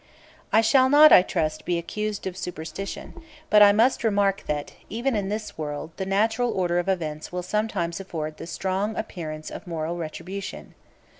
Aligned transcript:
I 0.51 0.61
shall 0.61 0.89
not, 0.89 1.11
I 1.11 1.21
trust, 1.21 1.63
be 1.63 1.77
accused 1.77 2.25
of 2.25 2.35
superstition; 2.35 3.13
but 3.51 3.61
I 3.61 3.71
must 3.71 4.03
remark 4.03 4.43
that, 4.47 4.73
even 4.89 5.15
in 5.15 5.29
this 5.29 5.59
world, 5.59 5.91
the 5.97 6.07
natural 6.07 6.49
order 6.59 6.79
of 6.79 6.89
events 6.89 7.31
will 7.31 7.43
sometimes 7.43 7.99
afford 7.99 8.37
the 8.37 8.47
strong 8.47 8.95
appearances 8.95 9.51
of 9.55 9.67
moral 9.67 9.97
retribution. 9.97 10.73